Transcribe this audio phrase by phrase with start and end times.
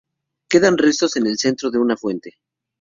[0.49, 2.31] Quedan restos en el centro de una fuente.